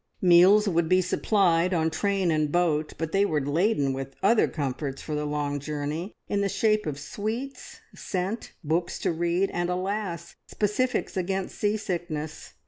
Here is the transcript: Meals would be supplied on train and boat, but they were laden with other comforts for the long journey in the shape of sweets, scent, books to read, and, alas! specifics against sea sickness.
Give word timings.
Meals 0.23 0.67
would 0.67 0.89
be 0.89 0.99
supplied 0.99 1.75
on 1.75 1.91
train 1.91 2.31
and 2.31 2.51
boat, 2.51 2.93
but 2.97 3.11
they 3.11 3.23
were 3.23 3.39
laden 3.39 3.93
with 3.93 4.15
other 4.23 4.47
comforts 4.47 4.99
for 4.99 5.13
the 5.13 5.27
long 5.27 5.59
journey 5.59 6.15
in 6.27 6.41
the 6.41 6.49
shape 6.49 6.87
of 6.87 6.97
sweets, 6.97 7.81
scent, 7.93 8.53
books 8.63 8.97
to 8.97 9.11
read, 9.11 9.51
and, 9.51 9.69
alas! 9.69 10.33
specifics 10.47 11.15
against 11.15 11.55
sea 11.59 11.77
sickness. 11.77 12.55